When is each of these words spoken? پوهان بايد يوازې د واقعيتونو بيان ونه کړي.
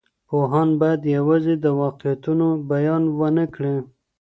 پوهان 0.27 0.69
بايد 0.79 1.01
يوازې 1.17 1.53
د 1.59 1.65
واقعيتونو 1.81 2.47
بيان 2.71 3.03
ونه 3.19 3.45
کړي. 3.55 3.75